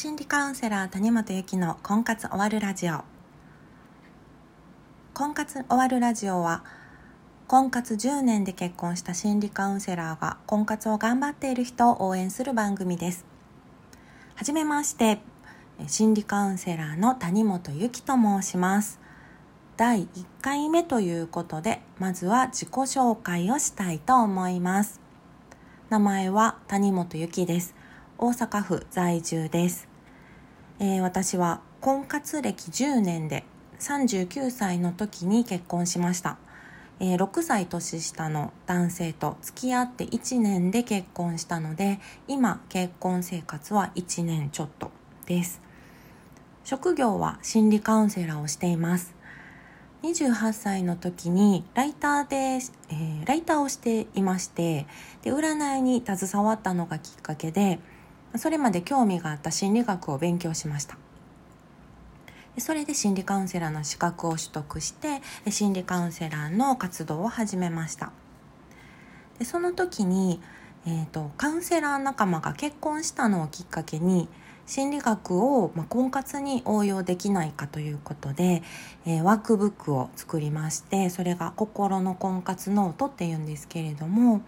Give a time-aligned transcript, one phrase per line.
[0.00, 3.02] 心理カウンセラー谷本由紀の婚活終わるラジオ。
[5.12, 6.62] 婚活終わるラジオは
[7.48, 13.26] 婚活10年で結婚した心理カウンセラーが婚活を頑張っている人を応援する番組です。
[14.36, 15.18] はじめまして
[15.88, 19.00] 心理カウンセラーの谷本由紀と申します。
[19.76, 25.00] 第1回目ということでまずは自己紹介をしたいと思います。
[25.90, 27.74] 名前は谷本由紀です。
[28.20, 29.87] 大阪府在住です、
[30.80, 33.44] えー、私は婚活歴10年で
[33.80, 36.38] 39歳の時に結婚しました、
[37.00, 44.90] えー、6歳年下の男性と付き合って1年で結婚したので今結婚生活は1年ちょっと
[45.26, 45.60] です。
[46.64, 49.14] 職業は心理カウンセラーをしています。
[50.02, 54.86] 28歳の時にライターで、えー、ライターをしていまして
[55.22, 57.80] で占いに携わったのがきっかけで
[58.36, 60.98] それまで興味があった心理学を勉強しました。
[62.60, 68.12] それで心理カウンセラーの資格を取得して心理カウンセラーの活動を始めました。
[69.38, 70.40] でその時に、
[70.86, 74.28] えーと、カウンセラー仲間が結婚したのをきっかけに
[74.66, 78.62] 心理学を、まあ、婚活に応用できないかということで、
[79.06, 84.42] えー、ワークブックを作りましてそれが「心の婚活ノート」っていうんですけれども、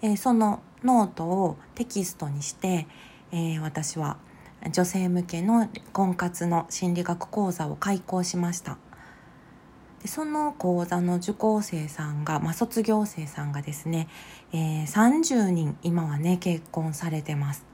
[0.00, 2.86] えー、そのノートをテキストにして
[3.32, 4.16] えー、私は
[4.70, 8.78] 女性向けの婚活の心理学講座を開講しました。
[10.02, 14.08] でその講座の受講生さんが、まあ、卒業生さんがですね、
[14.52, 17.64] えー、30人今はね結婚されてます。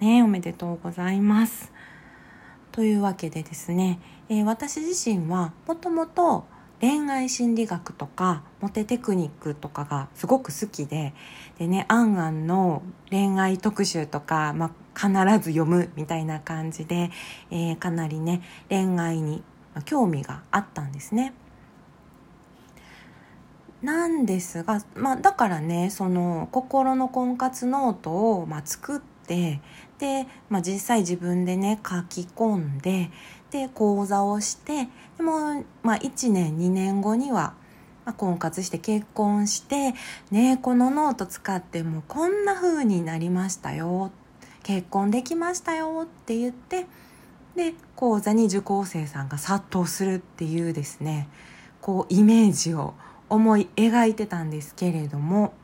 [0.00, 1.72] ねおめでとうございます。
[2.72, 6.44] というわけでですね、えー、私自身はもともと
[6.80, 11.12] 恋愛心理学とかモテテクニックとかがすごく好きで
[11.58, 15.10] でね「あんあん」の恋愛特集とか、まあ、必
[15.40, 17.10] ず読むみたいな感じで、
[17.52, 19.44] えー、かなりね恋愛に
[19.84, 21.32] 興味があったんですね。
[23.82, 29.60] なんですが、まあ、だからねその心の婚活ノートを、まあ、作って
[29.98, 33.10] で、まあ、実際自分でね書き込んで
[33.52, 37.54] で講座をしてでも、まあ、1年2年後には、
[38.04, 39.94] ま、婚活して結婚して
[40.32, 44.10] ねこのノート使ってもこんな風になりましたよ
[44.68, 46.84] 結婚できましたよって言って
[47.56, 51.26] で講座に受講生さんが殺到するっていうですね
[51.80, 52.92] こうイメージを
[53.30, 55.54] 思い描いてたんですけれども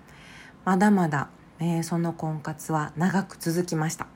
[0.65, 1.29] まだまだ、
[1.59, 4.07] ね、その婚活は長く続きました。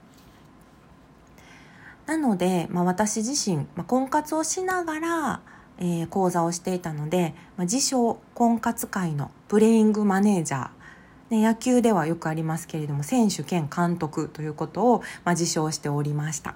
[2.07, 5.41] なので、まあ、私自身、まあ、婚活をしながら、
[5.77, 10.71] えー、講座をしていたので、まあ、自称婚活界のプレイングマネージャー、
[11.31, 16.55] ね、野球ではよくありますけれども選手兼監督ということを、まあ、自称しておりました。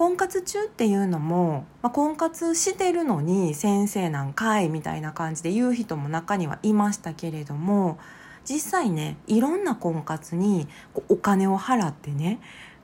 [0.00, 7.98] 婚活中っていうのも、まあ、婚活してるのに先生なんかいみたいな感じで言う人も中にはいましたけれども
[8.48, 10.68] 実際ねいろんな婚活に
[11.10, 12.40] お金を払ってね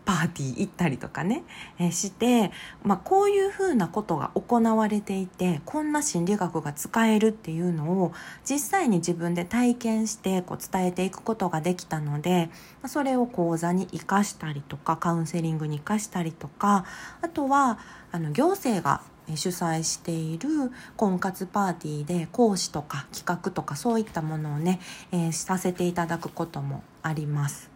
[0.06, 1.43] パーティー行ったりとかね、
[1.78, 2.53] え、して、
[2.84, 8.12] まあ、こういうふうなことが行われていてこんな心理学が使えるっていうのを
[8.49, 12.50] 実際に自分で体験してこう伝えていくことができたので
[12.87, 16.87] それを講座に生かしたりとかカウンセリングに生かしたりとか
[17.21, 17.78] あとは
[18.12, 19.03] あの行政が
[19.34, 20.49] 主催している
[20.97, 24.81] 婚活パーティーで講師とか企画とかそういったものをね、
[25.11, 27.69] えー、させていただくこともあります。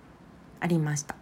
[0.61, 1.20] ありました。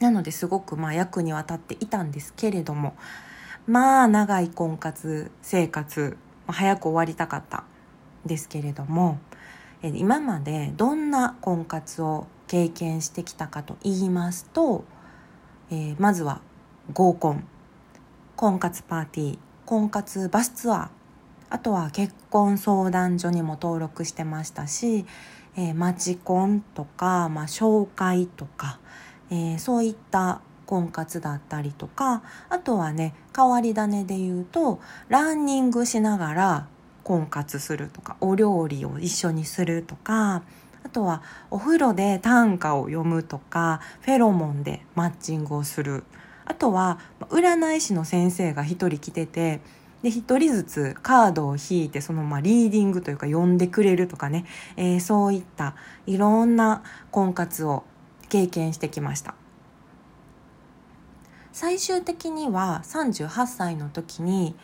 [0.00, 2.94] なのですごくまあ役にわたっていたんですけれども
[3.66, 6.16] まあ長い婚活生活
[6.46, 7.64] 早く終わりたかったん
[8.26, 9.18] ですけれども
[9.82, 14.84] 今までどんな婚活を経験してきたかと言いますと、
[15.70, 16.40] えー、まずは
[16.92, 17.46] 合コン
[18.36, 20.88] 婚活パーティー婚活バスツアー
[21.50, 25.06] あとは結婚相談所にも登録してましたし、
[25.56, 28.78] えー、マチコンとか、まあ、紹介とか
[29.30, 36.66] えー、そういった婚活だったりとかあとはね変わり種で言うとランニングしながら
[37.02, 40.42] 婚活するとかお料理を一緒にするとか
[40.82, 46.04] あとはお風呂で短歌を読むとかフェロモンでマッチングをする。
[46.46, 46.98] あとは
[47.30, 49.62] 占い師の先生が1人来てて
[50.02, 54.44] で1人ずつカードを引いてそのまあリーディングというか読んでくれるとかね、
[54.76, 55.74] えー、そういった
[56.06, 57.84] いろんな婚活を
[58.34, 59.36] 経験してきました。
[61.52, 64.56] 最終的には38歳の時に、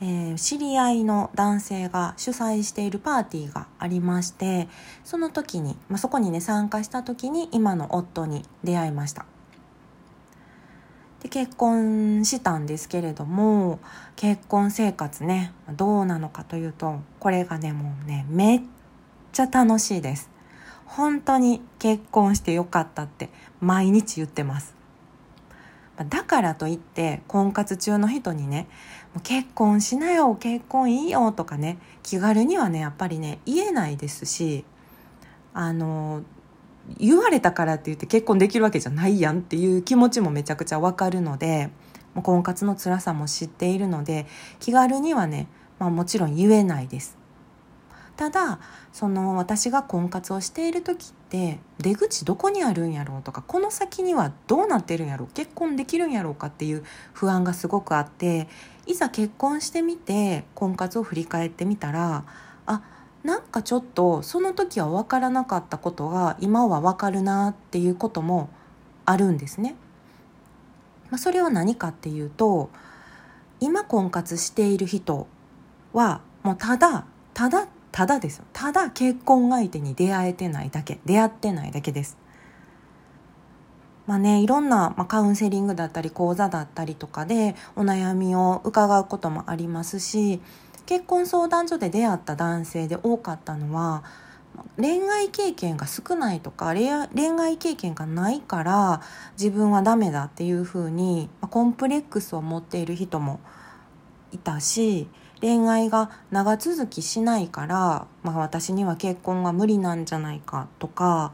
[0.00, 4.68] えー、知り合いの男性が主催しているパーティーがありまして
[5.02, 9.26] その時に、まあ、そこにね参加した時に今の夫に出会いました。
[11.20, 13.80] で結婚したんですけれども
[14.14, 18.60] 結婚生活ねどうなのかというとこれがねもうねめっ
[19.32, 20.35] ちゃ楽しいです。
[20.86, 23.28] 本当に結婚してよかったって
[23.60, 24.74] 毎日言ってます
[26.08, 28.68] だからといって婚活中の人にね
[29.22, 34.64] 「結婚しなよ結婚いいよ」とかね気軽にはねやっぱりね言えないですし
[35.54, 36.22] あの
[36.98, 41.70] 言われたからって言って結婚できるわけじゃないやんっていう気持ちもめちゃくちゃわかるので
[42.22, 44.26] 婚活の辛さも知っているので
[44.60, 45.48] 気軽にはね、
[45.78, 47.15] まあ、もちろん言えないです。
[48.16, 48.58] ただ
[48.92, 58.48] その私が婚活をしている時って出口どこにあるんやろうとかこの先にはどうなってるんやろう結婚できるんやろうかっていう不安がすごくあって
[58.86, 62.24] いざ結婚してみて婚活を振り返ってみたら
[62.64, 62.82] あ
[63.22, 68.48] なんかちょっとその時は分からなかったことが今は分かるなっていうことも
[69.04, 69.74] あるんですね。
[71.10, 72.70] まあ、それは何かっていうと
[73.60, 75.26] 今婚活している人
[75.92, 82.18] はもうただただただですよただ結婚相手に出会えてないだけ出会ってないだけです。
[84.06, 90.42] まあね、いろんな、まあ、カウンセリングだったり講座だったりとかでお悩みを伺うこともありますし
[90.84, 94.04] 結婚相談所で出会った男性で多かったのは
[94.76, 96.90] 恋愛経験が少ないとか恋
[97.40, 99.00] 愛経験がないから
[99.38, 103.40] 自分はダメだっていうふうにコンプレックスを持っている人も
[104.32, 105.08] いたし
[105.40, 111.32] 恋愛が長続きしないから、まあ、私には結婚が無理なんじゃないかとか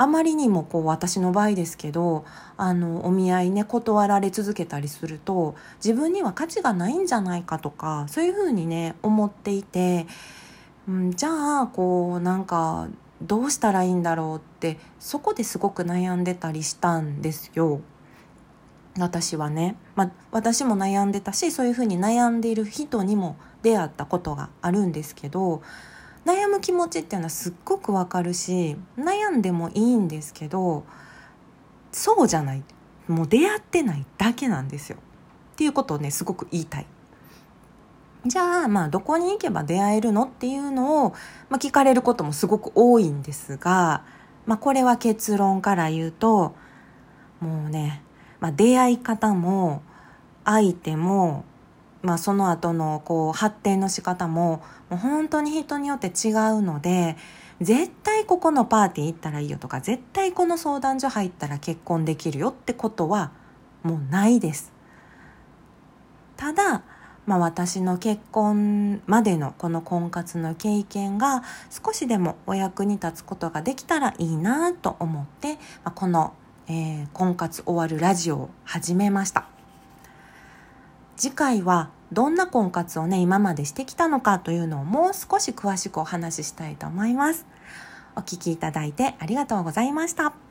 [0.00, 2.24] あまりにもこう私の場合ですけど
[2.56, 10.06] あのお見合いね断られ続けたりすると自分には価値がないんじゃないかとかそういうふうにね思っていて、
[10.88, 12.88] うん、じゃあこうなんか
[13.20, 17.82] どうしたらいいんだろうってそこですごく悩んでたりしたんですよ。
[18.98, 25.62] 私はね、まあ、私も悩んでたしそういうふうに悩んでいる人にも出会ったことがあるんですけど
[26.24, 30.84] 悩む気持ちっていうのはすっごくわかるし悩んでもいいんですけど
[31.92, 32.62] そうじゃない
[33.06, 34.98] もう出会ってないだけなんですよ
[35.52, 36.86] っていうことをねすごく言いたい。
[38.26, 41.10] じゃあまあどこに行けば出会えるのっていうのを、
[41.48, 44.04] まあ、聞かれることもすごく多いんですが、
[44.44, 46.54] まあ、これは結論から言うと
[47.40, 48.02] もうね、
[48.40, 49.82] まあ、出会い方も
[50.44, 51.44] 相手も
[52.02, 57.16] まあ、その後のこう発展の仕方ももう本当に人によって違うので
[57.60, 63.32] 絶対ここのパーティー行ったらいいよとか絶対この相談所入ったら結婚できるよってことは
[63.82, 64.72] もうないです。
[66.36, 66.82] ただ、
[67.26, 76.32] まあ、私の結婚までのこの婚活の経験が少しでもお役に立つことができたらいいなと思って、まあ、この、
[76.70, 79.46] えー、婚活終わるラジオを始めました。
[81.16, 87.44] 次回はどんな婚活をね今までしてきたのかというのをもう少し詳しくお話ししたいと思います
[88.16, 90.49] お聴きいただいてありがとうございました